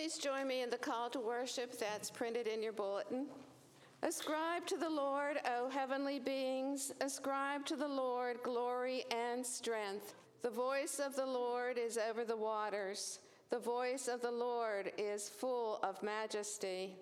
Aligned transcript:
Please 0.00 0.16
join 0.16 0.48
me 0.48 0.62
in 0.62 0.70
the 0.70 0.78
call 0.78 1.10
to 1.10 1.20
worship 1.20 1.78
that's 1.78 2.10
printed 2.10 2.46
in 2.46 2.62
your 2.62 2.72
bulletin. 2.72 3.26
Ascribe 4.02 4.66
to 4.68 4.78
the 4.78 4.88
Lord, 4.88 5.36
O 5.44 5.68
heavenly 5.68 6.18
beings, 6.18 6.90
ascribe 7.02 7.66
to 7.66 7.76
the 7.76 7.86
Lord 7.86 8.38
glory 8.42 9.04
and 9.10 9.44
strength. 9.44 10.14
The 10.40 10.48
voice 10.48 11.02
of 11.04 11.14
the 11.16 11.26
Lord 11.26 11.76
is 11.76 11.98
over 11.98 12.24
the 12.24 12.34
waters. 12.34 13.18
The 13.50 13.58
voice 13.58 14.08
of 14.08 14.22
the 14.22 14.30
Lord 14.30 14.90
is 14.96 15.28
full 15.28 15.78
of 15.82 16.02
majesty. 16.02 16.94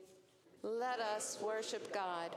Let 0.64 0.98
us 0.98 1.38
worship 1.40 1.94
God. 1.94 2.34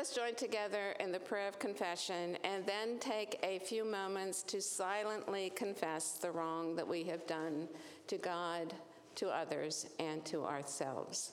Us 0.00 0.14
join 0.14 0.34
together 0.34 0.94
in 0.98 1.12
the 1.12 1.20
prayer 1.20 1.46
of 1.46 1.58
confession 1.58 2.38
and 2.42 2.64
then 2.64 2.98
take 3.00 3.38
a 3.42 3.58
few 3.58 3.84
moments 3.84 4.42
to 4.42 4.58
silently 4.58 5.52
confess 5.54 6.12
the 6.12 6.30
wrong 6.30 6.74
that 6.74 6.88
we 6.88 7.04
have 7.04 7.26
done 7.26 7.68
to 8.06 8.16
God, 8.16 8.72
to 9.16 9.28
others, 9.28 9.88
and 9.98 10.24
to 10.24 10.42
ourselves. 10.42 11.32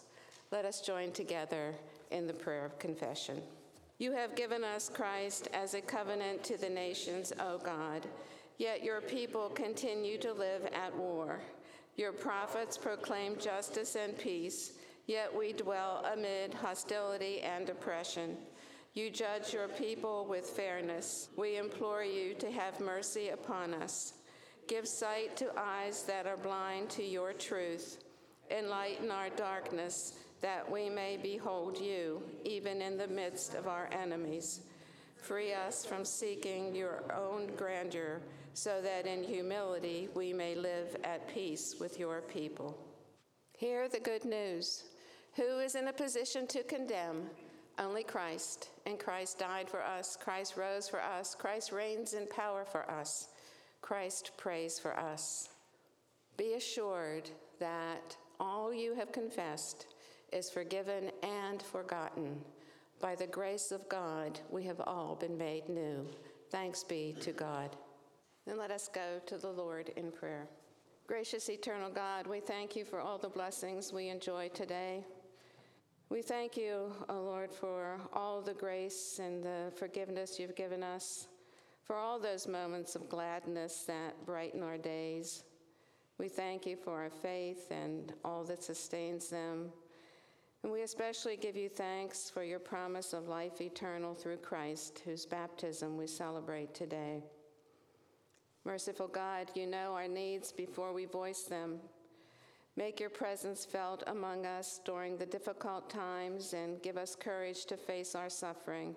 Let 0.52 0.66
us 0.66 0.82
join 0.82 1.14
together 1.14 1.76
in 2.12 2.28
the 2.28 2.34
prayer 2.34 2.66
of 2.66 2.78
confession. 2.78 3.42
You 4.00 4.12
have 4.12 4.36
given 4.36 4.66
us 4.66 4.92
Christ 4.94 5.48
as 5.54 5.74
a 5.74 5.80
covenant 5.80 6.44
to 6.44 6.58
the 6.58 6.70
nations, 6.70 7.32
O 7.40 7.60
God, 7.60 8.06
yet 8.58 8.84
your 8.84 9.00
people 9.00 9.48
continue 9.48 10.18
to 10.18 10.34
live 10.34 10.66
at 10.74 10.94
war. 10.94 11.40
Your 11.96 12.12
prophets 12.12 12.78
proclaim 12.78 13.38
justice 13.40 13.96
and 13.96 14.18
peace 14.18 14.74
Yet 15.08 15.34
we 15.34 15.54
dwell 15.54 16.06
amid 16.14 16.54
hostility 16.54 17.40
and 17.40 17.70
oppression. 17.70 18.36
You 18.98 19.12
judge 19.12 19.54
your 19.54 19.68
people 19.68 20.26
with 20.28 20.50
fairness. 20.50 21.30
We 21.38 21.58
implore 21.58 22.04
you 22.04 22.34
to 22.34 22.50
have 22.50 22.80
mercy 22.80 23.30
upon 23.30 23.76
us. 23.76 24.14
Give 24.68 24.88
sight 24.88 25.38
to 25.38 25.52
eyes 25.56 26.02
that 26.08 26.26
are 26.26 26.36
blind 26.36 26.90
to 26.90 27.04
your 27.04 27.32
truth. 27.34 28.04
Enlighten 28.50 29.12
our 29.12 29.30
darkness 29.30 30.14
that 30.42 30.68
we 30.72 30.90
may 30.90 31.16
behold 31.16 31.78
you, 31.78 32.24
even 32.44 32.82
in 32.82 32.98
the 32.98 33.08
midst 33.08 33.54
of 33.54 33.68
our 33.68 33.88
enemies. 33.92 34.62
Free 35.22 35.54
us 35.54 35.86
from 35.86 36.04
seeking 36.04 36.74
your 36.74 37.04
own 37.16 37.52
grandeur, 37.56 38.20
so 38.56 38.82
that 38.82 39.06
in 39.06 39.24
humility 39.24 40.10
we 40.16 40.34
may 40.34 40.56
live 40.56 40.98
at 41.04 41.32
peace 41.32 41.76
with 41.80 42.00
your 42.00 42.22
people. 42.22 42.76
Hear 43.60 43.88
the 43.90 44.00
good 44.00 44.26
news. 44.26 44.86
Who 45.36 45.60
is 45.60 45.76
in 45.76 45.88
a 45.88 45.94
position 45.94 46.48
to 46.48 46.64
condemn? 46.64 47.30
Only 47.80 48.04
Christ. 48.04 48.70
And 48.86 49.00
Christ 49.00 49.40
died 49.40 49.70
for 49.70 49.84
us. 49.84 50.18
Christ 50.20 50.58
rose 50.58 50.90
for 50.90 51.02
us. 51.02 51.36
Christ 51.36 51.72
reigns 51.72 52.14
in 52.14 52.28
power 52.28 52.66
for 52.66 52.90
us. 52.90 53.30
Christ 53.82 54.32
prays 54.38 54.80
for 54.80 54.98
us. 54.98 55.50
Be 56.38 56.54
assured 56.54 57.30
that 57.60 58.16
all 58.40 58.74
you 58.74 58.94
have 58.96 59.12
confessed 59.12 59.88
is 60.32 60.50
forgiven 60.50 61.12
and 61.24 61.62
forgotten. 61.62 62.42
By 63.00 63.16
the 63.16 63.28
grace 63.28 63.72
of 63.72 63.88
God, 63.90 64.40
we 64.50 64.64
have 64.64 64.82
all 64.82 65.16
been 65.16 65.38
made 65.38 65.70
new. 65.70 66.08
Thanks 66.50 66.84
be 66.84 67.16
to 67.22 67.32
God. 67.32 67.76
Then 68.46 68.58
let 68.58 68.72
us 68.72 68.90
go 68.94 69.20
to 69.26 69.38
the 69.38 69.52
Lord 69.52 69.90
in 69.96 70.12
prayer. 70.12 70.48
Gracious 71.06 71.50
eternal 71.50 71.90
God, 71.90 72.28
we 72.28 72.40
thank 72.40 72.76
you 72.76 72.84
for 72.84 73.00
all 73.00 73.18
the 73.18 73.30
blessings 73.30 73.94
we 73.94 74.10
enjoy 74.10 74.50
today. 74.50 75.04
We 76.10 76.22
thank 76.22 76.56
you, 76.56 76.94
O 77.10 77.18
oh 77.18 77.22
Lord, 77.22 77.52
for 77.52 78.00
all 78.14 78.42
the 78.42 78.54
grace 78.54 79.20
and 79.22 79.44
the 79.44 79.74
forgiveness 79.76 80.40
you've 80.40 80.56
given 80.56 80.82
us, 80.82 81.28
for 81.84 81.98
all 81.98 82.18
those 82.18 82.48
moments 82.48 82.96
of 82.96 83.10
gladness 83.10 83.84
that 83.88 84.26
brighten 84.26 84.64
our 84.64 84.78
days. 84.78 85.44
We 86.18 86.30
thank 86.30 86.66
you 86.66 86.78
for 86.78 86.98
our 87.02 87.10
faith 87.10 87.72
and 87.72 88.14
all 88.24 88.46
that 88.46 88.64
sustains 88.64 89.28
them. 89.28 89.70
And 90.64 90.72
we 90.72 90.84
especially 90.84 91.36
give 91.36 91.58
you 91.58 91.68
thanks 91.68 92.30
for 92.30 92.42
your 92.42 92.60
promise 92.60 93.12
of 93.12 93.28
life 93.28 93.60
eternal 93.60 94.14
through 94.14 94.38
Christ, 94.38 95.02
whose 95.04 95.26
baptism 95.26 95.98
we 95.98 96.08
celebrate 96.08 96.74
today. 96.74 97.22
Merciful 98.64 99.10
God, 99.10 99.52
you 99.56 99.68
know 99.68 99.94
our 99.94 100.08
needs 100.08 100.54
before 100.54 100.94
we 100.94 101.04
voice 101.04 101.44
them. 101.44 101.80
Make 102.78 103.00
your 103.00 103.10
presence 103.10 103.66
felt 103.66 104.04
among 104.06 104.46
us 104.46 104.80
during 104.86 105.18
the 105.18 105.26
difficult 105.26 105.90
times 105.90 106.54
and 106.54 106.80
give 106.84 106.96
us 106.96 107.16
courage 107.16 107.66
to 107.66 107.76
face 107.76 108.14
our 108.14 108.30
suffering. 108.30 108.96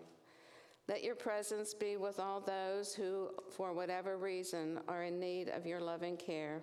Let 0.87 1.03
your 1.03 1.15
presence 1.15 1.73
be 1.73 1.97
with 1.97 2.21
all 2.21 2.41
those 2.43 2.95
who, 2.95 3.31
for 3.57 3.73
whatever 3.73 4.19
reason, 4.19 4.81
are 4.87 5.05
in 5.05 5.19
need 5.19 5.49
of 5.49 5.65
your 5.65 5.81
loving 5.81 6.19
care. 6.19 6.61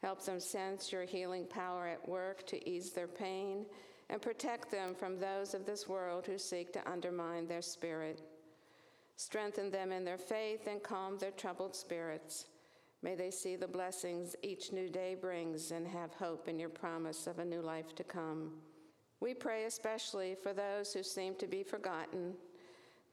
Help 0.00 0.24
them 0.24 0.40
sense 0.40 0.90
your 0.90 1.04
healing 1.04 1.44
power 1.44 1.86
at 1.86 2.08
work 2.08 2.46
to 2.46 2.66
ease 2.68 2.92
their 2.92 3.08
pain 3.08 3.66
and 4.08 4.22
protect 4.22 4.70
them 4.70 4.94
from 4.94 5.18
those 5.18 5.52
of 5.52 5.66
this 5.66 5.86
world 5.86 6.24
who 6.24 6.38
seek 6.38 6.72
to 6.72 6.90
undermine 6.90 7.46
their 7.46 7.62
spirit. 7.62 8.22
Strengthen 9.16 9.70
them 9.70 9.92
in 9.92 10.02
their 10.02 10.16
faith 10.16 10.66
and 10.66 10.82
calm 10.82 11.18
their 11.18 11.30
troubled 11.30 11.76
spirits. 11.76 12.46
May 13.02 13.16
they 13.16 13.32
see 13.32 13.56
the 13.56 13.66
blessings 13.66 14.36
each 14.42 14.72
new 14.72 14.88
day 14.88 15.16
brings 15.20 15.72
and 15.72 15.86
have 15.88 16.14
hope 16.14 16.46
in 16.46 16.58
your 16.58 16.68
promise 16.68 17.26
of 17.26 17.40
a 17.40 17.44
new 17.44 17.60
life 17.60 17.94
to 17.96 18.04
come. 18.04 18.52
We 19.18 19.34
pray 19.34 19.64
especially 19.64 20.36
for 20.40 20.52
those 20.52 20.92
who 20.92 21.02
seem 21.02 21.34
to 21.36 21.48
be 21.48 21.64
forgotten, 21.64 22.34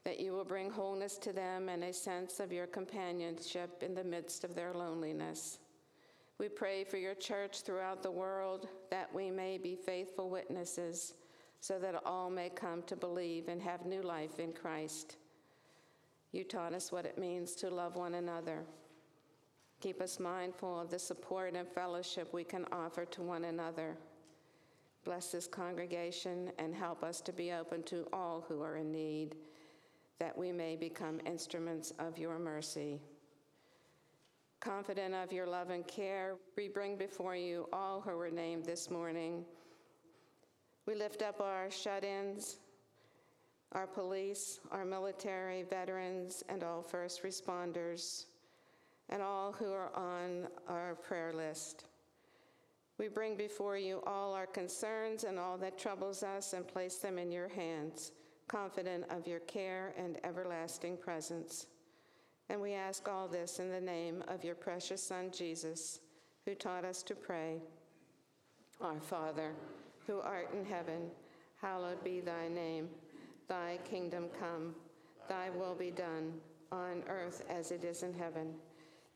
that 0.04 0.20
you 0.20 0.32
will 0.32 0.44
bring 0.44 0.70
wholeness 0.70 1.18
to 1.18 1.32
them 1.32 1.68
and 1.68 1.84
a 1.84 1.92
sense 1.92 2.38
of 2.38 2.52
your 2.52 2.66
companionship 2.66 3.82
in 3.82 3.94
the 3.94 4.04
midst 4.04 4.44
of 4.44 4.54
their 4.54 4.72
loneliness. 4.72 5.58
We 6.38 6.48
pray 6.48 6.84
for 6.84 6.96
your 6.96 7.14
church 7.14 7.62
throughout 7.62 8.02
the 8.02 8.10
world 8.10 8.68
that 8.90 9.12
we 9.12 9.30
may 9.30 9.58
be 9.58 9.74
faithful 9.74 10.30
witnesses 10.30 11.14
so 11.60 11.78
that 11.80 12.02
all 12.06 12.30
may 12.30 12.48
come 12.48 12.82
to 12.84 12.96
believe 12.96 13.48
and 13.48 13.60
have 13.60 13.84
new 13.84 14.02
life 14.02 14.38
in 14.38 14.52
Christ. 14.52 15.16
You 16.32 16.44
taught 16.44 16.74
us 16.74 16.90
what 16.90 17.04
it 17.04 17.18
means 17.18 17.54
to 17.56 17.68
love 17.68 17.96
one 17.96 18.14
another. 18.14 18.64
Keep 19.80 20.02
us 20.02 20.20
mindful 20.20 20.78
of 20.78 20.90
the 20.90 20.98
support 20.98 21.54
and 21.54 21.66
fellowship 21.66 22.34
we 22.34 22.44
can 22.44 22.66
offer 22.70 23.06
to 23.06 23.22
one 23.22 23.44
another. 23.44 23.96
Bless 25.04 25.32
this 25.32 25.46
congregation 25.46 26.52
and 26.58 26.74
help 26.74 27.02
us 27.02 27.22
to 27.22 27.32
be 27.32 27.52
open 27.52 27.82
to 27.84 28.06
all 28.12 28.44
who 28.46 28.60
are 28.60 28.76
in 28.76 28.92
need, 28.92 29.36
that 30.18 30.36
we 30.36 30.52
may 30.52 30.76
become 30.76 31.18
instruments 31.24 31.94
of 31.98 32.18
your 32.18 32.38
mercy. 32.38 33.00
Confident 34.60 35.14
of 35.14 35.32
your 35.32 35.46
love 35.46 35.70
and 35.70 35.86
care, 35.86 36.34
we 36.58 36.68
bring 36.68 36.96
before 36.96 37.34
you 37.34 37.66
all 37.72 38.02
who 38.02 38.14
were 38.18 38.30
named 38.30 38.66
this 38.66 38.90
morning. 38.90 39.46
We 40.86 40.94
lift 40.94 41.22
up 41.22 41.40
our 41.40 41.70
shut 41.70 42.04
ins, 42.04 42.56
our 43.72 43.86
police, 43.86 44.60
our 44.70 44.84
military, 44.84 45.62
veterans, 45.62 46.44
and 46.50 46.62
all 46.62 46.82
first 46.82 47.22
responders, 47.22 48.26
and 49.10 49.22
all 49.22 49.52
who 49.52 49.72
are 49.72 49.94
on 49.94 50.46
our 50.68 50.94
prayer 50.94 51.32
list. 51.32 51.84
We 52.98 53.08
bring 53.08 53.36
before 53.36 53.76
you 53.76 54.02
all 54.06 54.34
our 54.34 54.46
concerns 54.46 55.24
and 55.24 55.38
all 55.38 55.58
that 55.58 55.78
troubles 55.78 56.22
us 56.22 56.52
and 56.52 56.66
place 56.66 56.96
them 56.96 57.18
in 57.18 57.32
your 57.32 57.48
hands, 57.48 58.12
confident 58.46 59.04
of 59.10 59.26
your 59.26 59.40
care 59.40 59.94
and 59.96 60.18
everlasting 60.24 60.96
presence. 60.96 61.66
And 62.48 62.60
we 62.60 62.74
ask 62.74 63.08
all 63.08 63.26
this 63.26 63.58
in 63.58 63.70
the 63.70 63.80
name 63.80 64.22
of 64.28 64.44
your 64.44 64.54
precious 64.54 65.02
Son, 65.02 65.30
Jesus, 65.32 66.00
who 66.44 66.54
taught 66.54 66.84
us 66.84 67.02
to 67.04 67.14
pray 67.14 67.60
Our 68.80 69.00
Father, 69.00 69.52
who 70.06 70.20
art 70.20 70.50
in 70.52 70.64
heaven, 70.64 71.10
hallowed 71.60 72.02
be 72.04 72.20
thy 72.20 72.48
name. 72.48 72.88
Thy 73.48 73.78
kingdom 73.84 74.26
come, 74.38 74.74
thy 75.28 75.50
will 75.50 75.74
be 75.74 75.90
done, 75.90 76.34
on 76.70 77.02
earth 77.08 77.44
as 77.48 77.72
it 77.72 77.82
is 77.84 78.02
in 78.02 78.12
heaven. 78.12 78.54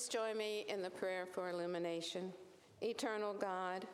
Please 0.00 0.08
join 0.08 0.38
me 0.38 0.64
in 0.66 0.80
the 0.80 0.88
prayer 0.88 1.26
for 1.26 1.50
illumination. 1.50 2.32
Eternal 2.80 3.34
God, 3.34 3.84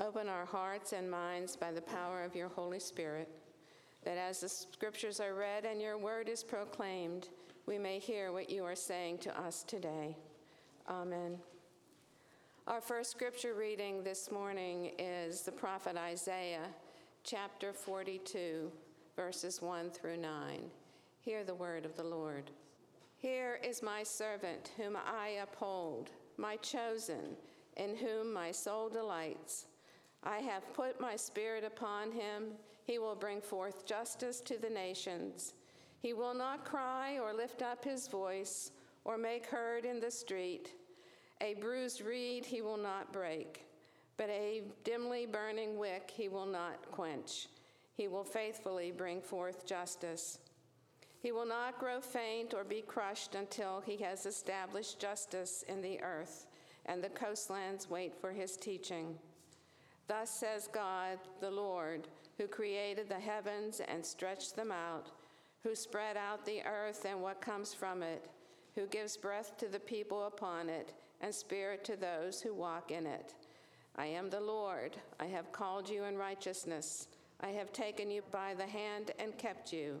open 0.00 0.30
our 0.30 0.46
hearts 0.46 0.94
and 0.94 1.10
minds 1.10 1.56
by 1.56 1.70
the 1.70 1.82
power 1.82 2.24
of 2.24 2.34
your 2.34 2.48
Holy 2.48 2.80
Spirit, 2.80 3.28
that 4.02 4.16
as 4.16 4.40
the 4.40 4.48
scriptures 4.48 5.20
are 5.20 5.34
read 5.34 5.66
and 5.66 5.78
your 5.78 5.98
word 5.98 6.30
is 6.30 6.42
proclaimed, 6.42 7.28
we 7.66 7.76
may 7.76 7.98
hear 7.98 8.32
what 8.32 8.48
you 8.48 8.64
are 8.64 8.74
saying 8.74 9.18
to 9.18 9.38
us 9.38 9.62
today. 9.62 10.16
Amen. 10.88 11.36
Our 12.66 12.80
first 12.80 13.10
scripture 13.10 13.52
reading 13.52 14.02
this 14.02 14.30
morning 14.30 14.92
is 14.98 15.42
the 15.42 15.52
prophet 15.52 15.98
Isaiah, 15.98 16.68
chapter 17.24 17.74
42, 17.74 18.72
verses 19.16 19.60
1 19.60 19.90
through 19.90 20.16
9. 20.16 20.60
Hear 21.20 21.44
the 21.44 21.54
word 21.54 21.84
of 21.84 21.94
the 21.94 22.04
Lord. 22.04 22.52
Here 23.18 23.58
is 23.64 23.82
my 23.82 24.02
servant, 24.02 24.72
whom 24.76 24.96
I 24.96 25.38
uphold, 25.42 26.10
my 26.36 26.56
chosen, 26.56 27.36
in 27.76 27.96
whom 27.96 28.32
my 28.32 28.52
soul 28.52 28.88
delights. 28.88 29.66
I 30.22 30.38
have 30.38 30.74
put 30.74 31.00
my 31.00 31.16
spirit 31.16 31.64
upon 31.64 32.12
him. 32.12 32.52
He 32.84 32.98
will 32.98 33.14
bring 33.14 33.40
forth 33.40 33.86
justice 33.86 34.40
to 34.42 34.58
the 34.58 34.68
nations. 34.68 35.54
He 36.00 36.12
will 36.12 36.34
not 36.34 36.64
cry 36.64 37.18
or 37.18 37.32
lift 37.32 37.62
up 37.62 37.84
his 37.84 38.06
voice 38.06 38.70
or 39.04 39.16
make 39.16 39.46
heard 39.46 39.84
in 39.84 39.98
the 39.98 40.10
street. 40.10 40.74
A 41.40 41.54
bruised 41.54 42.02
reed 42.02 42.44
he 42.44 42.60
will 42.60 42.76
not 42.76 43.12
break, 43.12 43.66
but 44.16 44.28
a 44.28 44.62
dimly 44.84 45.26
burning 45.26 45.78
wick 45.78 46.12
he 46.14 46.28
will 46.28 46.46
not 46.46 46.90
quench. 46.90 47.48
He 47.94 48.08
will 48.08 48.24
faithfully 48.24 48.90
bring 48.90 49.22
forth 49.22 49.66
justice. 49.66 50.38
He 51.26 51.32
will 51.32 51.44
not 51.44 51.80
grow 51.80 52.00
faint 52.00 52.54
or 52.54 52.62
be 52.62 52.82
crushed 52.82 53.34
until 53.34 53.82
he 53.84 53.96
has 53.96 54.26
established 54.26 55.00
justice 55.00 55.64
in 55.66 55.82
the 55.82 56.00
earth, 56.00 56.46
and 56.84 57.02
the 57.02 57.08
coastlands 57.08 57.90
wait 57.90 58.14
for 58.14 58.30
his 58.30 58.56
teaching. 58.56 59.18
Thus 60.06 60.30
says 60.30 60.68
God, 60.72 61.18
the 61.40 61.50
Lord, 61.50 62.06
who 62.38 62.46
created 62.46 63.08
the 63.08 63.18
heavens 63.18 63.80
and 63.88 64.06
stretched 64.06 64.54
them 64.54 64.70
out, 64.70 65.10
who 65.64 65.74
spread 65.74 66.16
out 66.16 66.46
the 66.46 66.62
earth 66.64 67.04
and 67.04 67.20
what 67.20 67.40
comes 67.40 67.74
from 67.74 68.04
it, 68.04 68.30
who 68.76 68.86
gives 68.86 69.16
breath 69.16 69.56
to 69.58 69.66
the 69.66 69.80
people 69.80 70.26
upon 70.26 70.68
it, 70.68 70.94
and 71.22 71.34
spirit 71.34 71.82
to 71.86 71.96
those 71.96 72.40
who 72.40 72.54
walk 72.54 72.92
in 72.92 73.04
it. 73.04 73.34
I 73.96 74.06
am 74.06 74.30
the 74.30 74.40
Lord. 74.40 74.96
I 75.18 75.26
have 75.26 75.50
called 75.50 75.88
you 75.88 76.04
in 76.04 76.16
righteousness. 76.16 77.08
I 77.40 77.48
have 77.48 77.72
taken 77.72 78.12
you 78.12 78.22
by 78.30 78.54
the 78.54 78.68
hand 78.68 79.10
and 79.18 79.36
kept 79.36 79.72
you. 79.72 80.00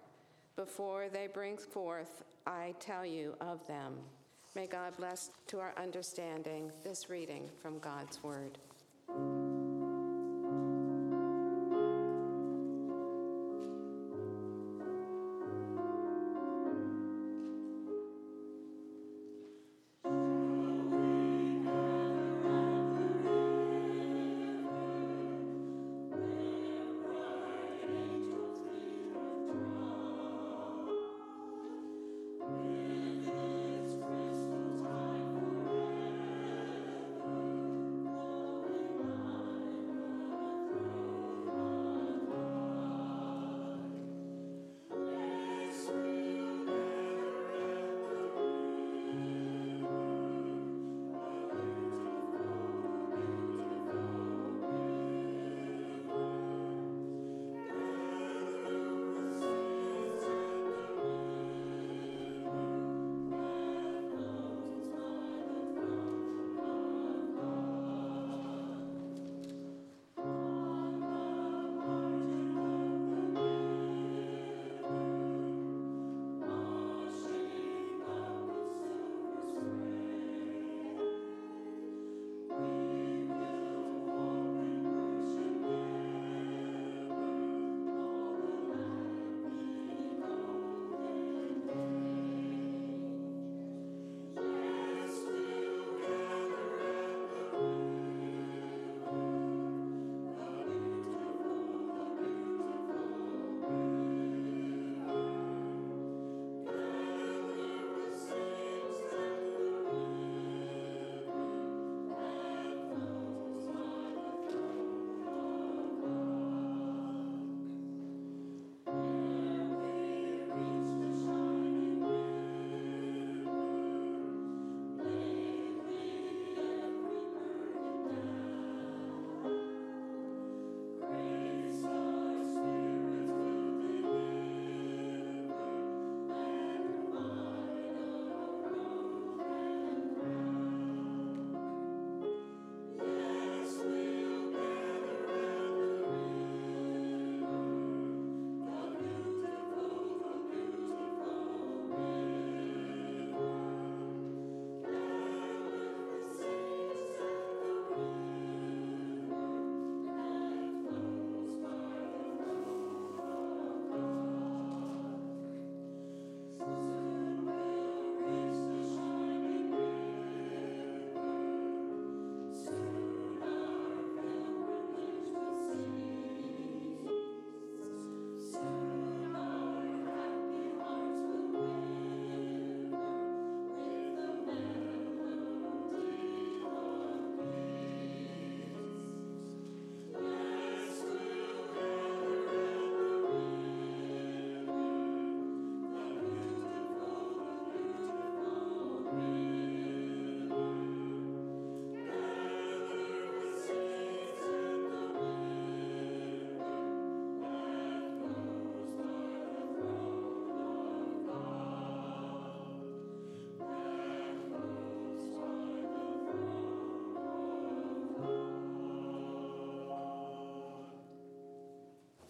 Before 0.55 1.07
they 1.09 1.27
bring 1.27 1.57
forth, 1.57 2.23
I 2.45 2.73
tell 2.79 3.05
you 3.05 3.35
of 3.39 3.65
them. 3.67 3.95
May 4.55 4.67
God 4.67 4.97
bless 4.97 5.29
to 5.47 5.59
our 5.59 5.73
understanding 5.77 6.71
this 6.83 7.09
reading 7.09 7.49
from 7.61 7.79
God's 7.79 8.21
Word. 8.21 8.57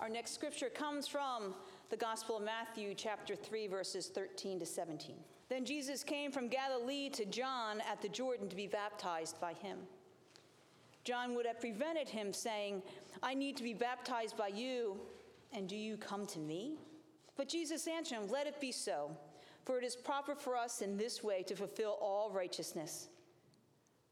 Our 0.01 0.09
next 0.09 0.33
scripture 0.33 0.69
comes 0.69 1.07
from 1.07 1.53
the 1.91 1.95
Gospel 1.95 2.37
of 2.37 2.43
Matthew, 2.43 2.95
chapter 2.95 3.35
3, 3.35 3.67
verses 3.67 4.07
13 4.07 4.57
to 4.57 4.65
17. 4.65 5.15
Then 5.47 5.63
Jesus 5.63 6.03
came 6.03 6.31
from 6.31 6.47
Galilee 6.47 7.07
to 7.09 7.23
John 7.25 7.81
at 7.81 8.01
the 8.01 8.09
Jordan 8.09 8.49
to 8.49 8.55
be 8.55 8.65
baptized 8.65 9.39
by 9.39 9.53
him. 9.53 9.77
John 11.03 11.35
would 11.35 11.45
have 11.45 11.59
prevented 11.59 12.09
him, 12.09 12.33
saying, 12.33 12.81
I 13.21 13.35
need 13.35 13.55
to 13.57 13.63
be 13.63 13.75
baptized 13.75 14.35
by 14.35 14.47
you, 14.47 14.99
and 15.53 15.69
do 15.69 15.75
you 15.75 15.97
come 15.97 16.25
to 16.27 16.39
me? 16.39 16.79
But 17.37 17.47
Jesus 17.47 17.87
answered 17.87 18.15
him, 18.15 18.27
Let 18.27 18.47
it 18.47 18.59
be 18.59 18.71
so, 18.71 19.15
for 19.65 19.77
it 19.77 19.83
is 19.83 19.95
proper 19.95 20.33
for 20.33 20.57
us 20.57 20.81
in 20.81 20.97
this 20.97 21.23
way 21.23 21.43
to 21.43 21.55
fulfill 21.55 21.99
all 22.01 22.31
righteousness. 22.31 23.09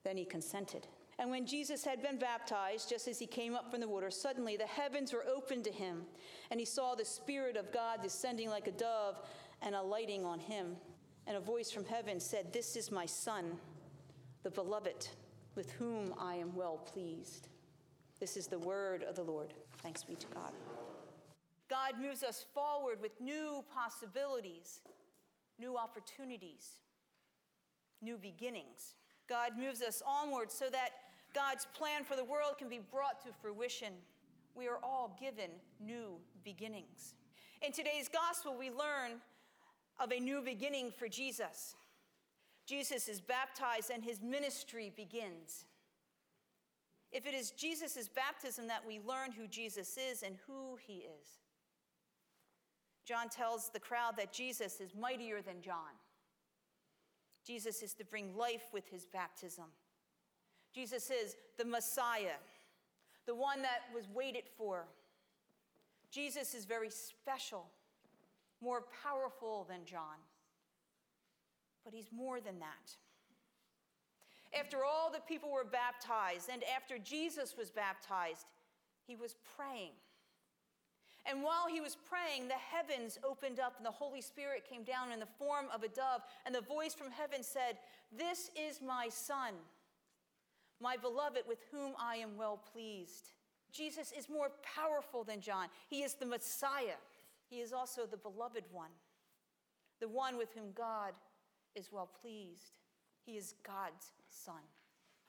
Then 0.04 0.18
he 0.18 0.26
consented. 0.26 0.86
And 1.20 1.30
when 1.30 1.46
Jesus 1.46 1.84
had 1.84 2.02
been 2.02 2.18
baptized, 2.18 2.90
just 2.90 3.10
as 3.10 3.20
he 3.20 3.28
came 3.28 3.54
up 3.54 3.70
from 3.70 3.82
the 3.82 3.90
water, 3.90 4.10
suddenly 4.10 4.56
the 4.56 4.66
heavens 4.66 5.12
were 5.12 5.26
opened 5.28 5.66
to 5.66 5.72
him, 5.72 6.04
and 6.50 6.62
he 6.62 6.66
saw 6.66 6.96
the 6.96 7.04
Spirit 7.04 7.58
of 7.58 7.74
God 7.74 8.02
descending 8.02 8.50
like 8.50 8.68
a 8.68 8.72
dove 8.72 9.20
and 9.62 9.76
alighting 9.76 10.26
on 10.26 10.40
him. 10.40 10.78
And 11.28 11.36
a 11.36 11.42
voice 11.42 11.72
from 11.72 11.84
heaven 11.84 12.22
said, 12.22 12.54
This 12.54 12.78
is 12.78 12.90
my 12.90 13.06
Son, 13.06 13.52
the 14.44 14.50
beloved, 14.50 15.10
with 15.56 15.70
whom 15.72 16.14
I 16.18 16.36
am 16.36 16.56
well 16.56 16.78
pleased. 16.78 17.50
This 18.22 18.38
is 18.38 18.48
the 18.48 18.60
word 18.60 19.04
of 19.04 19.16
the 19.16 19.24
Lord. 19.24 19.54
Thanks 19.84 20.04
be 20.04 20.16
to 20.16 20.28
God. 20.28 20.54
God 21.70 22.02
moves 22.02 22.24
us 22.24 22.46
forward 22.54 23.02
with 23.02 23.20
new 23.20 23.64
possibilities, 23.74 24.80
new 25.60 25.78
opportunities, 25.78 26.80
new 28.02 28.18
beginnings. 28.18 28.96
God 29.28 29.52
moves 29.58 29.82
us 29.82 30.02
onward 30.08 30.52
so 30.52 30.70
that 30.72 30.90
God's 31.34 31.68
plan 31.74 32.04
for 32.04 32.16
the 32.16 32.24
world 32.24 32.58
can 32.58 32.70
be 32.70 32.80
brought 32.80 33.22
to 33.24 33.30
fruition. 33.42 33.94
We 34.56 34.68
are 34.68 34.80
all 34.84 35.18
given 35.20 35.50
new 35.80 36.18
beginnings. 36.44 37.16
In 37.62 37.72
today's 37.72 38.10
gospel, 38.10 38.56
we 38.58 38.70
learn 38.70 39.22
of 40.00 40.12
a 40.12 40.20
new 40.20 40.42
beginning 40.42 40.92
for 40.98 41.08
Jesus. 41.08 41.76
Jesus 42.66 43.08
is 43.08 43.20
baptized 43.20 43.92
and 43.92 44.04
his 44.04 44.22
ministry 44.22 44.92
begins. 44.96 45.66
If 47.12 47.26
it 47.26 47.34
is 47.34 47.52
Jesus' 47.52 48.08
baptism 48.08 48.68
that 48.68 48.86
we 48.86 49.00
learn 49.00 49.32
who 49.32 49.48
Jesus 49.48 49.98
is 49.98 50.22
and 50.24 50.36
who 50.46 50.78
he 50.86 50.98
is, 50.98 51.40
John 53.06 53.30
tells 53.30 53.70
the 53.70 53.80
crowd 53.80 54.16
that 54.18 54.32
Jesus 54.32 54.80
is 54.80 54.94
mightier 54.94 55.42
than 55.42 55.62
John. 55.62 55.98
Jesus 57.46 57.82
is 57.82 57.94
to 57.96 58.06
bring 58.06 58.38
life 58.38 58.66
with 58.72 58.88
his 58.88 59.08
baptism. 59.08 59.66
Jesus 60.74 61.10
is 61.10 61.36
the 61.58 61.66
Messiah, 61.66 62.38
the 63.26 63.36
one 63.36 63.62
that 63.62 63.82
was 63.94 64.06
waited 64.14 64.44
for. 64.58 64.86
Jesus 66.12 66.54
is 66.54 66.66
very 66.66 66.90
special, 66.90 67.66
more 68.62 68.84
powerful 69.04 69.66
than 69.70 69.86
John. 69.86 70.18
But 71.84 71.94
he's 71.94 72.12
more 72.12 72.40
than 72.40 72.60
that. 72.60 72.96
After 74.60 74.84
all 74.84 75.12
the 75.12 75.22
people 75.28 75.52
were 75.52 75.64
baptized 75.64 76.50
and 76.52 76.64
after 76.76 76.98
Jesus 76.98 77.56
was 77.58 77.70
baptized, 77.70 78.48
he 79.06 79.16
was 79.16 79.36
praying. 79.56 79.92
And 81.26 81.44
while 81.44 81.68
he 81.72 81.82
was 81.82 81.96
praying, 81.96 82.48
the 82.48 82.54
heavens 82.56 83.20
opened 83.24 83.60
up 83.60 83.76
and 83.78 83.86
the 83.86 83.92
Holy 83.92 84.22
Spirit 84.22 84.68
came 84.68 84.84
down 84.84 85.12
in 85.12 85.20
the 85.20 85.28
form 85.38 85.66
of 85.74 85.84
a 85.84 85.88
dove. 85.88 86.22
And 86.46 86.56
the 86.56 86.62
voice 86.62 86.94
from 86.94 87.12
heaven 87.12 87.44
said, 87.44 87.78
This 88.18 88.50
is 88.56 88.82
my 88.82 89.10
Son 89.10 89.54
my 90.82 90.98
beloved 90.98 91.44
with 91.48 91.60
whom 91.72 91.94
I 92.00 92.18
am 92.18 92.38
well 92.38 92.60
pleased. 92.72 93.34
Jesus 93.72 94.12
is 94.18 94.30
more 94.30 94.52
powerful 94.64 95.24
than 95.24 95.42
John. 95.42 95.68
He 95.88 96.02
is 96.02 96.16
the 96.16 96.26
Messiah. 96.26 96.98
He 97.50 97.58
is 97.58 97.74
also 97.74 98.06
the 98.06 98.18
beloved 98.18 98.64
one, 98.72 98.92
the 100.00 100.08
one 100.08 100.38
with 100.38 100.54
whom 100.54 100.72
God 100.74 101.14
is 101.76 101.92
well 101.92 102.10
pleased. 102.22 102.78
He 103.26 103.38
is 103.38 103.56
God's 103.66 104.12
Son. 104.30 104.62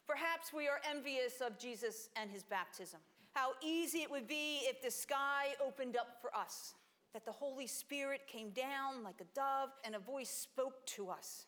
Perhaps 0.07 0.53
we 0.53 0.69
are 0.69 0.81
envious 0.91 1.41
of 1.41 1.59
Jesus 1.59 2.09
and 2.17 2.31
his 2.31 2.43
baptism. 2.43 3.01
How 3.35 3.53
easy 3.63 3.99
it 3.99 4.11
would 4.11 4.27
be 4.27 4.61
if 4.65 4.83
the 4.83 4.91
sky 4.91 5.55
opened 5.65 5.97
up 5.97 6.19
for 6.21 6.35
us, 6.37 6.75
that 7.13 7.25
the 7.25 7.33
Holy 7.33 7.67
Spirit 7.67 8.23
came 8.27 8.51
down 8.51 9.05
like 9.05 9.21
a 9.21 9.35
dove 9.35 9.71
and 9.85 9.95
a 9.95 10.01
voice 10.01 10.31
spoke 10.31 10.85
to 10.87 11.11
us. 11.11 11.47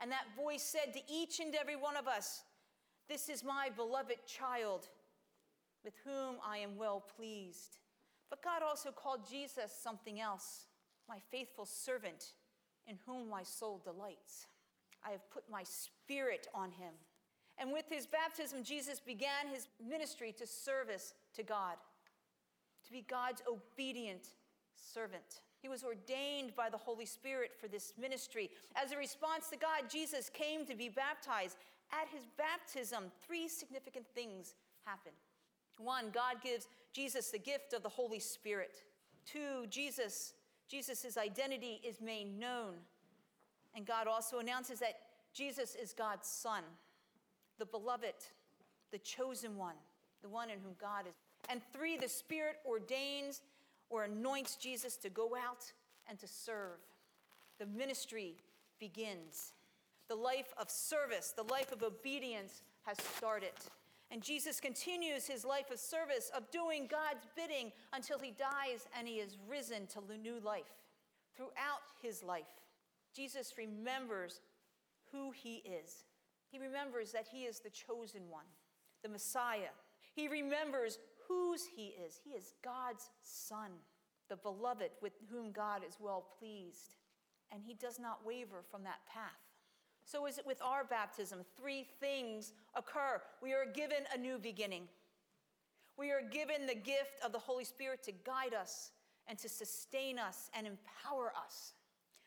And 0.00 0.10
that 0.10 0.24
voice 0.36 0.62
said 0.62 0.94
to 0.94 1.00
each 1.12 1.40
and 1.40 1.54
every 1.54 1.76
one 1.76 1.96
of 1.96 2.08
us, 2.08 2.42
this 3.10 3.28
is 3.28 3.42
my 3.42 3.68
beloved 3.74 4.24
child 4.24 4.88
with 5.84 5.94
whom 6.04 6.36
I 6.46 6.58
am 6.58 6.76
well 6.78 7.02
pleased. 7.16 7.78
But 8.30 8.40
God 8.40 8.62
also 8.62 8.90
called 8.92 9.28
Jesus 9.28 9.72
something 9.72 10.20
else 10.20 10.66
my 11.08 11.18
faithful 11.32 11.66
servant 11.66 12.34
in 12.86 12.96
whom 13.04 13.28
my 13.28 13.42
soul 13.42 13.80
delights. 13.82 14.46
I 15.04 15.10
have 15.10 15.28
put 15.30 15.42
my 15.50 15.64
spirit 15.64 16.46
on 16.54 16.70
him. 16.70 16.92
And 17.58 17.72
with 17.72 17.86
his 17.90 18.06
baptism, 18.06 18.62
Jesus 18.62 19.00
began 19.00 19.48
his 19.52 19.66
ministry 19.84 20.32
to 20.38 20.46
service 20.46 21.14
to 21.34 21.42
God, 21.42 21.76
to 22.86 22.92
be 22.92 23.04
God's 23.08 23.42
obedient 23.50 24.28
servant. 24.76 25.40
He 25.60 25.68
was 25.68 25.84
ordained 25.84 26.54
by 26.56 26.70
the 26.70 26.78
Holy 26.78 27.04
Spirit 27.04 27.50
for 27.60 27.68
this 27.68 27.92
ministry. 28.00 28.50
As 28.76 28.92
a 28.92 28.96
response 28.96 29.48
to 29.50 29.56
God, 29.56 29.90
Jesus 29.90 30.30
came 30.30 30.64
to 30.64 30.74
be 30.74 30.88
baptized 30.88 31.56
at 31.92 32.08
his 32.08 32.26
baptism, 32.36 33.04
three 33.26 33.48
significant 33.48 34.06
things 34.14 34.54
happen. 34.84 35.12
One, 35.78 36.10
God 36.12 36.42
gives 36.42 36.68
Jesus 36.92 37.30
the 37.30 37.38
gift 37.38 37.72
of 37.72 37.82
the 37.82 37.88
Holy 37.88 38.18
Spirit. 38.18 38.84
Two, 39.24 39.66
Jesus, 39.68 40.34
Jesus' 40.68 41.16
identity 41.16 41.80
is 41.84 42.00
made 42.00 42.38
known. 42.38 42.74
And 43.74 43.86
God 43.86 44.06
also 44.06 44.38
announces 44.38 44.80
that 44.80 44.94
Jesus 45.32 45.74
is 45.74 45.92
God's 45.92 46.28
Son, 46.28 46.62
the 47.58 47.66
beloved, 47.66 48.14
the 48.90 48.98
chosen 48.98 49.56
one, 49.56 49.76
the 50.22 50.28
one 50.28 50.50
in 50.50 50.58
whom 50.58 50.74
God 50.80 51.06
is. 51.08 51.14
And 51.48 51.60
three, 51.72 51.96
the 51.96 52.08
Spirit 52.08 52.56
ordains 52.66 53.40
or 53.88 54.04
anoints 54.04 54.56
Jesus 54.56 54.96
to 54.98 55.08
go 55.08 55.36
out 55.36 55.72
and 56.08 56.18
to 56.18 56.28
serve. 56.28 56.78
The 57.58 57.66
ministry 57.66 58.34
begins. 58.78 59.52
The 60.10 60.16
life 60.16 60.52
of 60.58 60.68
service, 60.68 61.32
the 61.36 61.44
life 61.44 61.70
of 61.70 61.84
obedience 61.84 62.62
has 62.82 62.98
started. 63.16 63.52
And 64.10 64.20
Jesus 64.20 64.58
continues 64.58 65.28
his 65.28 65.44
life 65.44 65.70
of 65.70 65.78
service, 65.78 66.32
of 66.36 66.50
doing 66.50 66.88
God's 66.90 67.28
bidding 67.36 67.70
until 67.92 68.18
he 68.18 68.32
dies 68.32 68.88
and 68.98 69.06
he 69.06 69.14
is 69.14 69.36
risen 69.48 69.86
to 69.86 70.00
new 70.20 70.40
life. 70.40 70.64
Throughout 71.36 71.86
his 72.02 72.24
life, 72.24 72.42
Jesus 73.14 73.54
remembers 73.56 74.40
who 75.12 75.30
he 75.30 75.62
is. 75.64 76.02
He 76.50 76.58
remembers 76.58 77.12
that 77.12 77.28
he 77.30 77.42
is 77.44 77.60
the 77.60 77.70
chosen 77.70 78.22
one, 78.28 78.46
the 79.04 79.08
Messiah. 79.08 79.70
He 80.12 80.26
remembers 80.26 80.98
whose 81.28 81.62
he 81.76 81.94
is. 82.04 82.18
He 82.24 82.30
is 82.30 82.54
God's 82.64 83.10
son, 83.22 83.70
the 84.28 84.34
beloved 84.34 84.90
with 85.00 85.12
whom 85.30 85.52
God 85.52 85.82
is 85.88 85.98
well 86.00 86.26
pleased. 86.40 86.96
And 87.52 87.62
he 87.64 87.74
does 87.74 88.00
not 88.00 88.26
waver 88.26 88.64
from 88.68 88.82
that 88.82 89.06
path. 89.06 89.49
So 90.10 90.26
is 90.26 90.38
it 90.38 90.46
with 90.46 90.60
our 90.60 90.82
baptism. 90.82 91.44
Three 91.56 91.86
things 92.00 92.52
occur. 92.74 93.22
We 93.40 93.52
are 93.52 93.64
given 93.64 93.98
a 94.12 94.18
new 94.18 94.38
beginning. 94.38 94.88
We 95.96 96.10
are 96.10 96.22
given 96.22 96.66
the 96.66 96.74
gift 96.74 97.24
of 97.24 97.30
the 97.30 97.38
Holy 97.38 97.62
Spirit 97.62 98.02
to 98.04 98.12
guide 98.24 98.52
us 98.52 98.90
and 99.28 99.38
to 99.38 99.48
sustain 99.48 100.18
us 100.18 100.50
and 100.52 100.66
empower 100.66 101.32
us. 101.36 101.74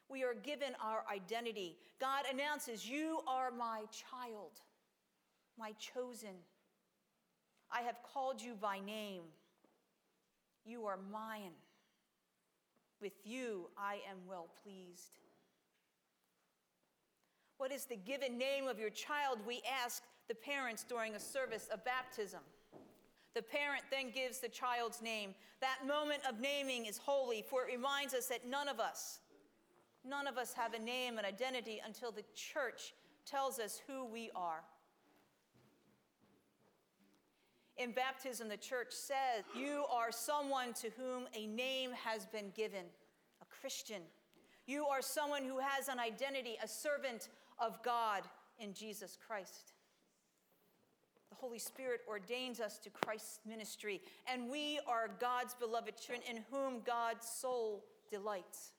We 0.07 0.23
are 0.23 0.33
given 0.33 0.69
our 0.81 1.03
identity. 1.13 1.75
God 1.99 2.23
announces, 2.31 2.87
You 2.87 3.19
are 3.27 3.51
my 3.51 3.81
child, 3.91 4.61
my 5.59 5.73
chosen. 5.73 6.35
I 7.69 7.81
have 7.81 7.97
called 8.13 8.41
you 8.41 8.53
by 8.55 8.79
name. 8.79 9.23
You 10.63 10.85
are 10.85 10.99
mine. 11.11 11.51
With 13.01 13.25
you 13.25 13.67
I 13.77 13.95
am 14.09 14.19
well 14.25 14.47
pleased. 14.63 15.17
What 17.63 17.71
is 17.71 17.85
the 17.85 17.95
given 17.95 18.37
name 18.37 18.67
of 18.67 18.77
your 18.77 18.89
child? 18.89 19.39
We 19.47 19.61
ask 19.85 20.03
the 20.27 20.35
parents 20.35 20.83
during 20.83 21.15
a 21.15 21.19
service 21.19 21.69
of 21.71 21.85
baptism. 21.85 22.41
The 23.35 23.41
parent 23.41 23.83
then 23.89 24.11
gives 24.11 24.39
the 24.39 24.49
child's 24.49 25.01
name. 25.01 25.33
That 25.61 25.77
moment 25.87 26.23
of 26.29 26.41
naming 26.41 26.87
is 26.87 26.97
holy, 26.97 27.41
for 27.41 27.61
it 27.61 27.73
reminds 27.73 28.13
us 28.13 28.25
that 28.25 28.45
none 28.45 28.67
of 28.67 28.81
us, 28.81 29.21
none 30.03 30.27
of 30.27 30.37
us 30.37 30.51
have 30.51 30.73
a 30.73 30.79
name 30.79 31.17
and 31.17 31.25
identity 31.25 31.81
until 31.85 32.11
the 32.11 32.25
church 32.35 32.93
tells 33.25 33.59
us 33.59 33.79
who 33.87 34.03
we 34.03 34.29
are. 34.35 34.65
In 37.77 37.93
baptism, 37.93 38.49
the 38.49 38.57
church 38.57 38.91
says, 38.91 39.45
You 39.57 39.85
are 39.89 40.11
someone 40.11 40.73
to 40.81 40.89
whom 40.97 41.27
a 41.33 41.47
name 41.47 41.91
has 41.93 42.25
been 42.25 42.51
given, 42.57 42.83
a 43.41 43.45
Christian. 43.45 44.01
You 44.65 44.85
are 44.87 45.01
someone 45.01 45.45
who 45.45 45.59
has 45.59 45.87
an 45.87 45.97
identity, 45.97 46.57
a 46.61 46.67
servant 46.67 47.29
of 47.59 47.81
God 47.83 48.23
in 48.59 48.73
Jesus 48.73 49.17
Christ. 49.27 49.73
The 51.29 51.35
Holy 51.35 51.59
Spirit 51.59 52.01
ordains 52.07 52.59
us 52.59 52.77
to 52.79 52.89
Christ's 52.89 53.39
ministry, 53.45 54.01
and 54.31 54.49
we 54.49 54.79
are 54.87 55.09
God's 55.19 55.55
beloved 55.55 55.97
children 55.97 56.21
in 56.29 56.43
whom 56.51 56.81
God's 56.85 57.27
soul 57.27 57.83
delights. 58.09 58.71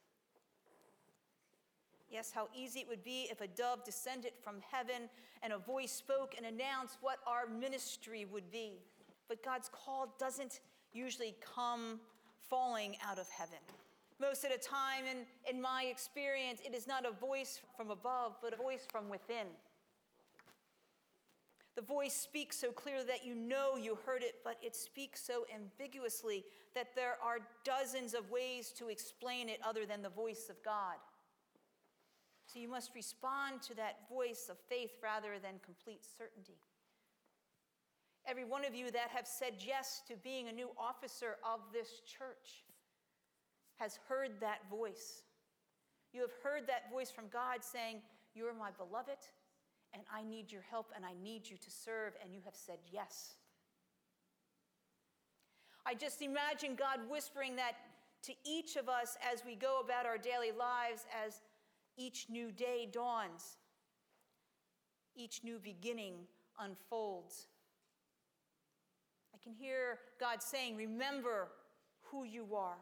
Yes, 2.11 2.31
how 2.33 2.49
easy 2.55 2.81
it 2.81 2.89
would 2.89 3.03
be 3.03 3.27
if 3.31 3.41
a 3.41 3.49
dove 3.49 3.83
descended 3.85 4.33
from 4.43 4.57
heaven 4.71 5.09
and 5.43 5.53
a 5.53 5.59
voice 5.59 5.91
spoke 5.91 6.35
and 6.37 6.47
announced 6.47 6.99
what 7.01 7.19
our 7.27 7.47
ministry 7.49 8.25
would 8.25 8.51
be. 8.53 8.75
But 9.29 9.43
God's 9.43 9.69
call 9.69 10.15
doesn't 10.19 10.61
usually 10.93 11.35
come 11.41 11.99
falling 12.49 12.97
out 13.05 13.19
of 13.19 13.29
heaven. 13.31 13.59
Most 14.21 14.45
of 14.45 14.53
the 14.53 14.59
time, 14.59 15.05
in, 15.11 15.27
in 15.53 15.61
my 15.61 15.85
experience, 15.91 16.61
it 16.65 16.75
is 16.75 16.87
not 16.87 17.05
a 17.05 17.11
voice 17.11 17.61
from 17.77 17.91
above, 17.91 18.37
but 18.41 18.53
a 18.53 18.57
voice 18.57 18.87
from 18.91 19.09
within. 19.09 19.47
The 21.75 21.83
voice 21.83 22.15
speaks 22.15 22.57
so 22.57 22.71
clearly 22.71 23.05
that 23.07 23.27
you 23.27 23.35
know 23.35 23.77
you 23.77 23.99
heard 24.07 24.23
it, 24.23 24.37
but 24.45 24.57
it 24.63 24.77
speaks 24.77 25.21
so 25.21 25.45
ambiguously 25.53 26.45
that 26.77 26.95
there 26.95 27.17
are 27.23 27.39
dozens 27.65 28.15
of 28.15 28.31
ways 28.31 28.73
to 28.79 28.89
explain 28.89 29.49
it 29.49 29.59
other 29.65 29.85
than 29.85 30.01
the 30.01 30.09
voice 30.09 30.47
of 30.49 30.63
God. 30.65 30.97
So 32.47 32.61
you 32.61 32.69
must 32.69 32.95
respond 32.95 33.63
to 33.63 33.75
that 33.75 34.09
voice 34.09 34.49
of 34.49 34.57
faith 34.69 34.93
rather 35.03 35.41
than 35.43 35.55
complete 35.65 36.03
certainty. 36.17 36.59
Every 38.27 38.45
one 38.45 38.65
of 38.65 38.75
you 38.75 38.93
that 38.93 39.11
have 39.13 39.27
said 39.27 39.55
yes 39.59 40.03
to 40.07 40.15
being 40.17 40.49
a 40.49 40.53
new 40.53 40.71
officer 40.79 41.37
of 41.45 41.61
this 41.73 42.01
church 42.07 42.63
has 43.79 43.99
heard 44.09 44.41
that 44.41 44.69
voice. 44.71 45.23
You 46.13 46.21
have 46.21 46.33
heard 46.43 46.67
that 46.69 46.91
voice 46.91 47.11
from 47.11 47.25
God 47.33 47.63
saying, 47.63 47.97
You 48.35 48.47
are 48.47 48.55
my 48.55 48.71
beloved, 48.71 49.19
and 49.93 50.03
I 50.13 50.23
need 50.23 50.53
your 50.53 50.63
help, 50.63 50.93
and 50.95 51.05
I 51.05 51.13
need 51.23 51.49
you 51.49 51.57
to 51.57 51.71
serve, 51.71 52.13
and 52.23 52.33
you 52.33 52.41
have 52.45 52.55
said 52.55 52.79
yes. 52.91 53.35
I 55.87 55.95
just 55.95 56.23
imagine 56.23 56.77
God 56.77 57.01
whispering 57.11 57.57
that 57.57 57.75
to 58.23 58.33
each 58.45 58.77
of 58.77 58.89
us 58.89 59.17
as 59.33 59.43
we 59.45 59.55
go 59.55 59.81
about 59.85 60.07
our 60.07 60.17
daily 60.17 60.51
lives, 60.51 61.05
as 61.27 61.43
each 61.97 62.27
new 62.31 62.51
day 62.51 62.89
dawns, 62.91 63.59
each 65.15 65.43
new 65.45 65.59
beginning 65.59 66.15
unfolds. 66.59 67.49
I 69.35 69.39
can 69.43 69.53
hear 69.53 69.99
God 70.19 70.43
saying, 70.43 70.77
Remember 70.77 71.49
who 72.11 72.25
you 72.25 72.55
are. 72.55 72.79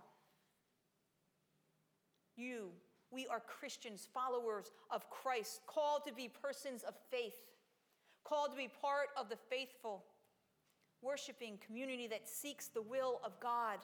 You, 2.36 2.70
we 3.10 3.26
are 3.26 3.40
Christians, 3.40 4.08
followers 4.12 4.72
of 4.90 5.08
Christ, 5.10 5.60
called 5.66 6.04
to 6.06 6.14
be 6.14 6.28
persons 6.28 6.82
of 6.82 6.94
faith, 7.10 7.36
called 8.24 8.52
to 8.52 8.56
be 8.56 8.70
part 8.80 9.08
of 9.16 9.28
the 9.28 9.36
faithful, 9.36 10.04
worshiping 11.02 11.58
community 11.64 12.06
that 12.06 12.28
seeks 12.28 12.68
the 12.68 12.82
will 12.82 13.20
of 13.24 13.38
God. 13.40 13.78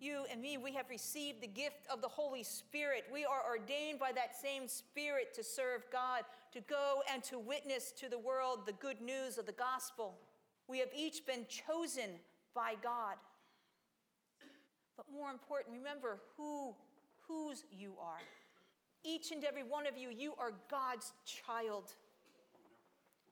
You 0.00 0.26
and 0.30 0.42
me, 0.42 0.58
we 0.58 0.72
have 0.74 0.90
received 0.90 1.40
the 1.40 1.46
gift 1.46 1.86
of 1.90 2.02
the 2.02 2.08
Holy 2.08 2.42
Spirit. 2.42 3.04
We 3.12 3.24
are 3.24 3.42
ordained 3.48 3.98
by 3.98 4.12
that 4.12 4.36
same 4.36 4.68
Spirit 4.68 5.32
to 5.34 5.44
serve 5.44 5.82
God, 5.90 6.24
to 6.52 6.60
go 6.62 7.02
and 7.10 7.22
to 7.24 7.38
witness 7.38 7.92
to 8.00 8.10
the 8.10 8.18
world 8.18 8.66
the 8.66 8.72
good 8.72 9.00
news 9.00 9.38
of 9.38 9.46
the 9.46 9.52
gospel. 9.52 10.18
We 10.68 10.78
have 10.80 10.90
each 10.94 11.24
been 11.24 11.46
chosen 11.48 12.10
by 12.54 12.74
God. 12.82 13.16
But 14.96 15.06
more 15.12 15.30
important, 15.30 15.76
remember 15.76 16.20
who 16.36 16.74
whose 17.28 17.64
you 17.70 17.94
are. 18.00 18.20
Each 19.02 19.32
and 19.32 19.44
every 19.44 19.62
one 19.62 19.86
of 19.86 19.96
you, 19.96 20.08
you 20.10 20.34
are 20.38 20.52
God's 20.70 21.12
child. 21.24 21.92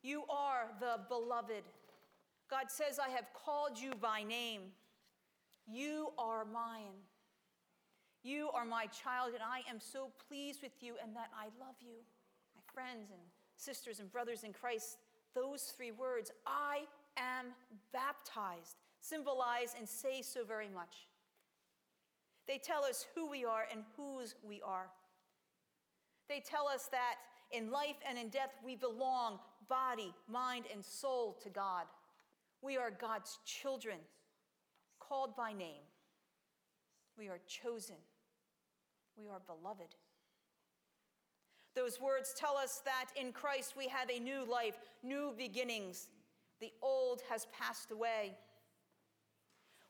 You 0.03 0.25
are 0.29 0.69
the 0.81 1.01
beloved. 1.09 1.63
God 2.51 2.65
says, 2.69 2.99
I 2.99 3.09
have 3.11 3.27
called 3.33 3.79
you 3.79 3.93
by 4.01 4.23
name. 4.23 4.63
You 5.67 6.09
are 6.19 6.45
mine. 6.45 7.01
You 8.23 8.51
are 8.55 8.65
my 8.65 8.87
child, 8.87 9.33
and 9.35 9.43
I 9.43 9.69
am 9.71 9.81
so 9.81 10.11
pleased 10.29 10.63
with 10.63 10.73
you 10.81 10.95
and 11.03 11.15
that 11.17 11.31
I 11.37 11.45
love 11.59 11.77
you. 11.81 11.97
My 12.55 12.63
friends 12.73 13.11
and 13.11 13.21
sisters 13.57 14.01
and 14.01 14.13
brothers 14.13 14.45
in 14.45 14.53
Christ, 14.53 14.99
those 15.35 15.63
three 15.77 15.93
words, 15.93 16.31
I 16.47 16.81
am 17.17 17.47
baptized, 17.93 18.77
symbolize 19.01 19.75
and 19.77 19.89
say 19.89 20.23
so 20.23 20.45
very 20.45 20.69
much. 20.69 21.09
They 22.47 22.59
tell 22.59 22.85
us 22.85 23.07
who 23.15 23.31
we 23.31 23.45
are 23.45 23.67
and 23.71 23.83
whose 23.97 24.35
we 24.47 24.61
are. 24.65 24.89
They 26.29 26.41
tell 26.41 26.67
us 26.67 26.89
that 26.91 27.17
in 27.53 27.71
life 27.71 27.97
and 28.09 28.19
in 28.19 28.29
death 28.29 28.53
we 28.65 28.75
belong, 28.77 29.39
body, 29.69 30.15
mind, 30.29 30.65
and 30.73 30.85
soul, 30.85 31.37
to 31.43 31.51
God. 31.51 31.85
We 32.63 32.77
are 32.77 32.91
God's 32.91 33.39
children, 33.45 33.99
called 34.99 35.37
by 35.37 35.53
name. 35.53 35.83
We 37.19 37.29
are 37.29 37.41
chosen. 37.47 37.97
We 39.17 39.29
are 39.29 39.41
beloved. 39.47 39.95
Those 41.75 42.01
words 42.01 42.35
tell 42.37 42.57
us 42.57 42.83
that 42.85 43.07
in 43.19 43.33
Christ 43.33 43.75
we 43.77 43.89
have 43.89 44.11
a 44.11 44.21
new 44.21 44.45
life, 44.51 44.79
new 45.03 45.35
beginnings. 45.37 46.09
The 46.61 46.73
old 46.83 47.23
has 47.29 47.47
passed 47.47 47.91
away 47.91 48.37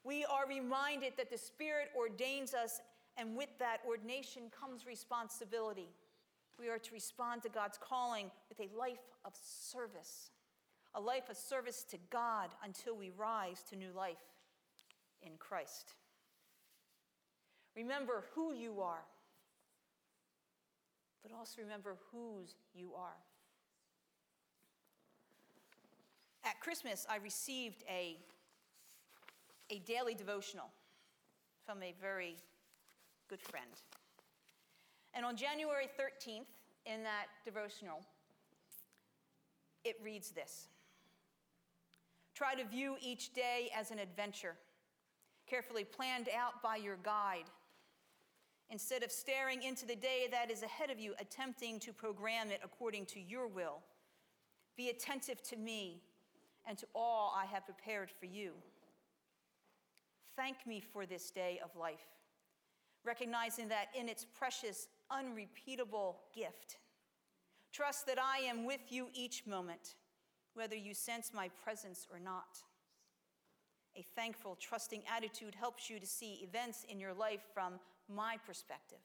we 0.05 0.25
are 0.25 0.47
reminded 0.49 1.13
that 1.17 1.31
the 1.31 1.39
Spirit 1.39 1.89
ordains 1.97 2.55
us, 2.55 2.81
and 3.17 3.37
with 3.37 3.51
that 3.59 3.79
ordination 3.87 4.45
comes 4.59 4.87
responsibility. 4.87 5.89
We 6.59 6.69
are 6.69 6.79
to 6.79 6.93
respond 6.93 7.43
to 7.43 7.49
God's 7.49 7.79
calling 7.79 8.31
with 8.49 8.61
a 8.61 8.77
life 8.77 8.99
of 9.25 9.33
service, 9.35 10.31
a 10.95 11.01
life 11.01 11.29
of 11.29 11.37
service 11.37 11.85
to 11.91 11.99
God 12.11 12.51
until 12.65 12.97
we 12.97 13.11
rise 13.17 13.63
to 13.71 13.77
new 13.77 13.93
life 13.95 14.23
in 15.23 15.33
Christ. 15.39 15.95
Remember 17.77 18.25
who 18.35 18.53
you 18.53 18.81
are, 18.81 19.05
but 21.23 21.33
also 21.33 21.63
remember 21.63 21.97
whose 22.11 22.55
you 22.75 22.93
are. 22.97 23.17
At 26.45 26.61
Christmas, 26.61 27.07
I 27.09 27.17
received 27.17 27.85
a 27.89 28.19
a 29.73 29.79
daily 29.79 30.13
devotional 30.15 30.71
from 31.65 31.83
a 31.83 31.95
very 31.99 32.37
good 33.29 33.41
friend. 33.41 33.71
And 35.15 35.25
on 35.25 35.35
January 35.35 35.87
13th, 35.99 36.47
in 36.85 37.03
that 37.05 37.27
devotional, 37.45 38.01
it 39.85 39.97
reads 40.05 40.31
this 40.31 40.69
Try 42.35 42.55
to 42.55 42.65
view 42.65 42.97
each 43.01 43.33
day 43.33 43.71
as 43.75 43.91
an 43.91 43.99
adventure, 43.99 44.57
carefully 45.47 45.85
planned 45.85 46.29
out 46.37 46.63
by 46.63 46.77
your 46.77 46.99
guide. 47.03 47.49
Instead 48.69 49.03
of 49.03 49.11
staring 49.11 49.63
into 49.63 49.87
the 49.87 49.97
day 49.97 50.27
that 50.31 50.51
is 50.51 50.63
ahead 50.63 50.91
of 50.91 50.99
you, 50.99 51.15
attempting 51.19 51.79
to 51.79 51.93
program 51.93 52.51
it 52.51 52.61
according 52.65 53.07
to 53.07 53.21
your 53.21 53.47
will, 53.47 53.81
be 54.77 54.89
attentive 54.91 55.43
to 55.43 55.57
me 55.57 56.03
and 56.67 56.77
to 56.79 56.87
all 56.95 57.35
I 57.37 57.47
have 57.47 57.65
prepared 57.65 58.11
for 58.11 58.27
you. 58.27 58.53
Thank 60.37 60.67
me 60.67 60.81
for 60.81 61.05
this 61.05 61.31
day 61.31 61.61
of 61.63 61.75
life, 61.77 62.07
recognizing 63.05 63.69
that 63.69 63.89
in 63.99 64.09
its 64.09 64.25
precious, 64.25 64.89
unrepeatable 65.11 66.21
gift, 66.35 66.79
trust 67.73 68.07
that 68.07 68.19
I 68.19 68.39
am 68.39 68.65
with 68.65 68.81
you 68.91 69.09
each 69.13 69.47
moment, 69.47 69.97
whether 70.55 70.77
you 70.77 70.95
sense 70.95 71.33
my 71.35 71.51
presence 71.63 72.07
or 72.11 72.19
not. 72.19 72.59
A 73.97 74.03
thankful, 74.17 74.57
trusting 74.59 75.03
attitude 75.15 75.55
helps 75.55 75.91
you 75.91 76.01
to 76.01 76.07
see 76.07 76.41
events 76.43 76.87
in 76.89 76.99
your 76.99 77.13
life 77.13 77.43
from 77.53 77.75
my 78.09 78.37
perspective. 78.47 78.99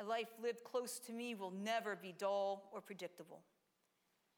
A 0.00 0.04
life 0.04 0.30
lived 0.42 0.64
close 0.64 0.98
to 1.00 1.12
me 1.12 1.34
will 1.34 1.52
never 1.52 1.96
be 1.96 2.14
dull 2.16 2.70
or 2.72 2.80
predictable. 2.80 3.42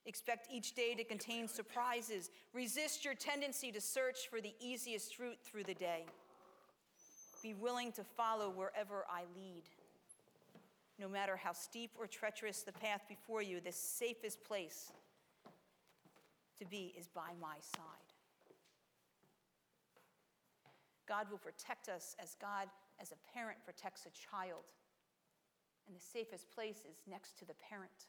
Expect 0.07 0.47
each 0.53 0.75
day 0.75 0.95
to 0.95 1.03
contain 1.03 1.49
surprises. 1.49 2.31
Resist 2.55 3.05
your 3.05 3.15
tendency 3.15 3.73
to 3.73 3.81
search 3.81 4.29
for 4.31 4.41
the 4.41 4.55
easiest 4.61 5.19
route 5.19 5.39
through 5.45 5.65
the 5.65 5.75
day. 5.75 6.05
Be 7.43 7.55
willing 7.55 7.91
to 7.93 8.05
follow 8.05 8.49
wherever 8.49 9.05
I 9.11 9.23
lead. 9.37 9.65
No 10.99 11.09
matter 11.09 11.37
how 11.37 11.53
steep 11.53 11.91
or 11.99 12.07
treacherous 12.07 12.63
the 12.63 12.73
path 12.73 13.03
before 13.09 13.43
you, 13.43 13.61
the 13.61 13.73
safest 13.73 14.43
place 14.45 14.93
to 16.59 16.65
be 16.65 16.95
is 16.97 17.09
by 17.09 17.33
my 17.41 17.57
side. 17.61 18.07
God 21.09 21.27
will 21.31 21.39
protect 21.39 21.89
us 21.89 22.17
as 22.23 22.37
God, 22.41 22.69
as 23.01 23.13
a 23.13 23.37
parent, 23.37 23.59
protects 23.65 24.07
a 24.07 24.11
child. 24.11 24.65
And 25.87 25.97
the 25.97 26.01
safest 26.01 26.51
place 26.53 26.79
is 26.89 27.03
next 27.09 27.39
to 27.39 27.45
the 27.45 27.55
parent 27.55 28.07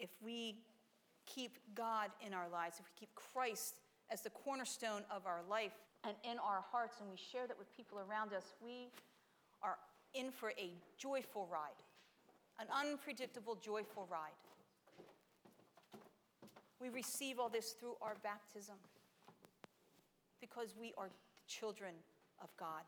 if 0.00 0.10
we 0.22 0.56
keep 1.26 1.58
God 1.74 2.10
in 2.26 2.34
our 2.34 2.48
lives, 2.48 2.78
if 2.80 2.86
we 2.86 3.06
keep 3.06 3.14
Christ 3.14 3.74
as 4.10 4.22
the 4.22 4.30
cornerstone 4.30 5.02
of 5.14 5.26
our 5.26 5.42
life 5.48 5.72
and 6.04 6.16
in 6.24 6.38
our 6.38 6.64
hearts, 6.72 6.96
and 7.00 7.10
we 7.10 7.16
share 7.16 7.46
that 7.46 7.58
with 7.58 7.70
people 7.76 7.98
around 7.98 8.32
us, 8.32 8.54
we 8.64 8.88
are 9.62 9.76
in 10.14 10.32
for 10.32 10.50
a 10.58 10.72
joyful 10.98 11.46
ride, 11.52 11.82
an 12.58 12.66
unpredictable, 12.74 13.54
joyful 13.54 14.08
ride. 14.10 14.32
We 16.80 16.88
receive 16.88 17.38
all 17.38 17.50
this 17.50 17.72
through 17.78 17.96
our 18.00 18.16
baptism 18.22 18.76
because 20.40 20.74
we 20.80 20.94
are 20.96 21.10
children 21.46 21.92
of 22.42 22.48
God. 22.58 22.82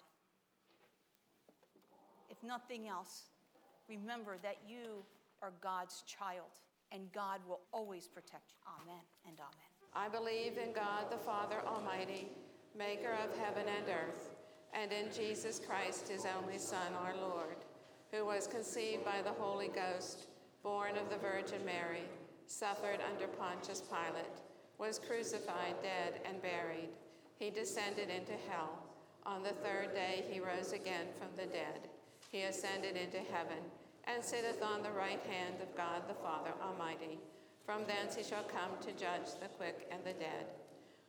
If 2.30 2.42
nothing 2.42 2.88
else, 2.88 3.24
remember 3.88 4.38
that 4.42 4.56
you 4.66 5.04
are 5.42 5.52
God's 5.60 6.02
child 6.06 6.48
and 6.92 7.10
God 7.12 7.40
will 7.48 7.60
always 7.72 8.06
protect 8.06 8.52
you. 8.52 8.60
Amen 8.82 9.02
and 9.26 9.36
amen. 9.38 9.72
I 9.94 10.08
believe 10.08 10.58
in 10.58 10.72
God 10.72 11.10
the 11.10 11.16
Father 11.16 11.56
Almighty, 11.66 12.28
maker 12.76 13.12
of 13.12 13.36
heaven 13.38 13.64
and 13.66 13.88
earth, 13.88 14.30
and 14.72 14.92
in 14.92 15.12
Jesus 15.12 15.60
Christ, 15.60 16.08
his 16.08 16.26
only 16.38 16.58
Son, 16.58 16.92
our 17.02 17.14
Lord, 17.16 17.56
who 18.10 18.24
was 18.24 18.46
conceived 18.46 19.04
by 19.04 19.20
the 19.22 19.32
Holy 19.32 19.68
Ghost, 19.68 20.26
born 20.62 20.96
of 20.96 21.10
the 21.10 21.16
Virgin 21.16 21.64
Mary, 21.64 22.04
suffered 22.46 23.00
under 23.12 23.26
Pontius 23.26 23.82
Pilate, 23.82 24.40
was 24.78 24.98
crucified, 24.98 25.74
dead, 25.82 26.20
and 26.24 26.40
buried. 26.42 26.88
He 27.38 27.50
descended 27.50 28.08
into 28.08 28.32
hell. 28.48 28.78
On 29.24 29.42
the 29.42 29.50
third 29.50 29.94
day 29.94 30.24
he 30.30 30.40
rose 30.40 30.72
again 30.72 31.06
from 31.18 31.28
the 31.36 31.50
dead. 31.52 31.88
He 32.30 32.42
ascended 32.42 32.96
into 32.96 33.18
heaven 33.18 33.58
and 34.04 34.24
sitteth 34.24 34.62
on 34.62 34.82
the 34.82 34.90
right 34.90 35.20
hand 35.28 35.56
of 35.62 35.76
God 35.76 36.02
the 36.08 36.14
Father 36.14 36.52
Almighty. 36.62 37.18
From 37.64 37.82
thence 37.86 38.16
he 38.16 38.22
shall 38.22 38.42
come 38.44 38.70
to 38.80 38.92
judge 38.92 39.38
the 39.40 39.48
quick 39.56 39.88
and 39.90 40.02
the 40.04 40.12
dead. 40.18 40.46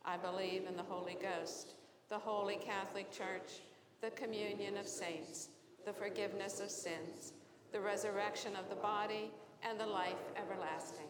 I 0.06 0.18
believe 0.18 0.68
in 0.68 0.76
the 0.76 0.84
Holy 0.84 1.18
Ghost, 1.22 1.76
the 2.10 2.20
holy 2.20 2.58
Catholic 2.58 3.12
Church, 3.12 3.62
the 4.02 4.12
communion 4.12 4.78
of 4.78 4.88
saints, 4.88 5.50
the 5.86 5.94
forgiveness 5.94 6.60
of 6.60 6.70
sins, 6.70 7.34
the 7.72 7.80
resurrection 7.80 8.56
of 8.56 8.70
the 8.70 8.76
body, 8.76 9.32
and 9.68 9.80
the 9.80 9.86
life 9.86 10.22
everlasting. 10.38 11.08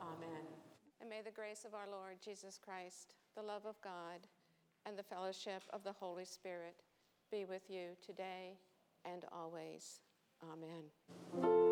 Amen. 0.00 0.42
And 1.00 1.08
may 1.08 1.20
the 1.22 1.30
grace 1.30 1.64
of 1.64 1.74
our 1.74 1.88
Lord 1.90 2.16
Jesus 2.24 2.58
Christ, 2.62 3.14
the 3.36 3.42
love 3.42 3.66
of 3.66 3.80
God, 3.82 4.26
and 4.86 4.98
the 4.98 5.02
fellowship 5.02 5.62
of 5.72 5.84
the 5.84 5.92
Holy 5.92 6.24
Spirit 6.24 6.82
be 7.30 7.44
with 7.44 7.62
you 7.68 7.90
today 8.04 8.58
and 9.04 9.24
always. 9.32 10.00
Amen. 10.44 11.71